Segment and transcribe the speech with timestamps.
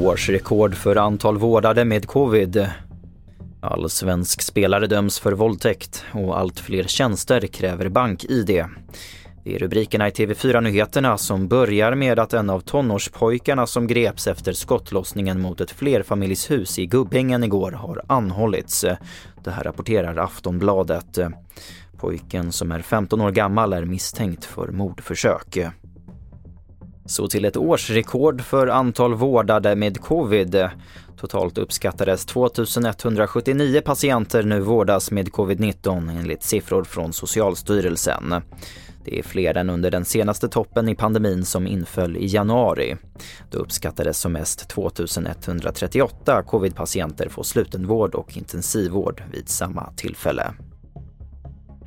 [0.00, 2.66] Årsrekord för antal vårdade med covid.
[3.60, 8.64] Allsvensk spelare döms för våldtäkt och allt fler tjänster kräver bank-id.
[9.44, 14.52] Det är rubrikerna i TV4-nyheterna som börjar med att en av tonårspojkarna som greps efter
[14.52, 18.84] skottlossningen mot ett flerfamiljshus i Gubbängen igår har anhållits.
[19.44, 21.18] Det här rapporterar Aftonbladet.
[22.02, 25.58] Pojken som är 15 år gammal är misstänkt för mordförsök.
[27.06, 30.68] Så till ett årsrekord för antal vårdade med covid.
[31.16, 38.34] Totalt uppskattades 2179 patienter nu vårdas med covid-19 enligt siffror från Socialstyrelsen.
[39.04, 42.96] Det är fler än under den senaste toppen i pandemin som inföll i januari.
[43.50, 50.54] Då uppskattades som mest 2138 covid-patienter få slutenvård och intensivvård vid samma tillfälle.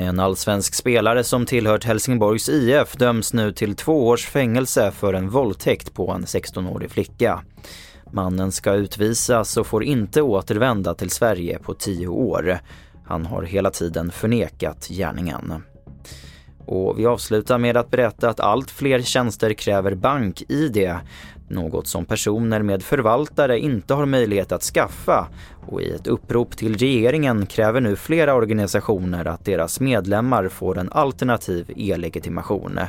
[0.00, 5.28] En allsvensk spelare som tillhört Helsingborgs IF döms nu till två års fängelse för en
[5.28, 7.44] våldtäkt på en 16-årig flicka.
[8.10, 12.58] Mannen ska utvisas och får inte återvända till Sverige på tio år.
[13.06, 15.62] Han har hela tiden förnekat gärningen.
[16.66, 20.90] Och vi avslutar med att berätta att allt fler tjänster kräver bank-id.
[21.48, 25.28] Något som personer med förvaltare inte har möjlighet att skaffa.
[25.68, 30.92] Och i ett upprop till regeringen kräver nu flera organisationer att deras medlemmar får en
[30.92, 32.80] alternativ e-legitimation.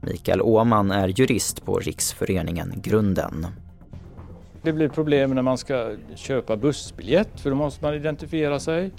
[0.00, 3.46] Mikael Åman är jurist på Riksföreningen Grunden.
[4.62, 8.90] Det blir problem när man ska köpa bussbiljett för då måste man identifiera sig.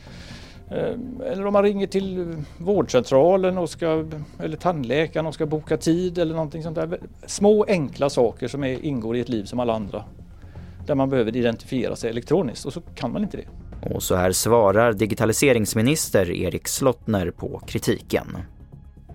[0.72, 0.96] Eh,
[1.32, 4.06] eller om man ringer till vårdcentralen och ska,
[4.40, 7.00] eller tandläkaren och ska boka tid eller någonting sånt där.
[7.26, 10.04] Små enkla saker som är, ingår i ett liv som alla andra.
[10.88, 13.48] Där man behöver identifiera sig elektroniskt och så kan man inte det.
[13.96, 18.38] Och så här svarar digitaliseringsminister Erik Slottner på kritiken.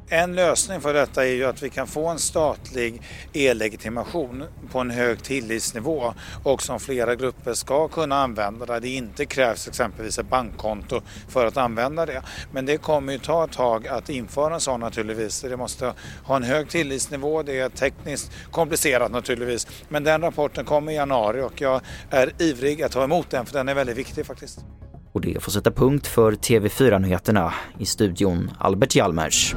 [0.09, 4.91] En lösning för detta är ju att vi kan få en statlig e-legitimation på en
[4.91, 10.31] hög tillitsnivå och som flera grupper ska kunna använda där det inte krävs exempelvis ett
[10.31, 12.23] bankkonto för att använda det.
[12.53, 15.41] Men det kommer ju ta ett tag att införa en sån naturligtvis.
[15.41, 15.93] Det måste
[16.25, 19.67] ha en hög tillitsnivå, det är tekniskt komplicerat naturligtvis.
[19.89, 23.53] Men den rapporten kommer i januari och jag är ivrig att ta emot den för
[23.53, 24.59] den är väldigt viktig faktiskt.
[25.13, 29.55] Och det får sätta punkt för TV4-nyheterna i studion Albert Hjalmers.